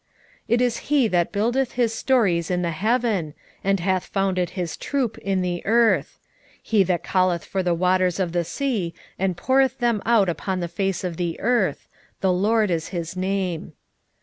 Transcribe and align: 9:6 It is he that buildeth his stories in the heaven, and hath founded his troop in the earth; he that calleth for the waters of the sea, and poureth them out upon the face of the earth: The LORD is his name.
9:6 0.45 0.45
It 0.47 0.61
is 0.61 0.77
he 0.89 1.07
that 1.09 1.31
buildeth 1.31 1.73
his 1.73 1.93
stories 1.93 2.49
in 2.49 2.63
the 2.63 2.71
heaven, 2.71 3.35
and 3.63 3.79
hath 3.79 4.07
founded 4.07 4.49
his 4.57 4.75
troop 4.75 5.15
in 5.19 5.43
the 5.43 5.63
earth; 5.63 6.17
he 6.59 6.81
that 6.81 7.03
calleth 7.03 7.45
for 7.45 7.61
the 7.61 7.75
waters 7.75 8.19
of 8.19 8.31
the 8.31 8.43
sea, 8.43 8.95
and 9.19 9.37
poureth 9.37 9.77
them 9.77 10.01
out 10.03 10.27
upon 10.27 10.59
the 10.59 10.67
face 10.67 11.03
of 11.03 11.17
the 11.17 11.39
earth: 11.39 11.87
The 12.21 12.33
LORD 12.33 12.71
is 12.71 12.87
his 12.87 13.15
name. 13.15 13.73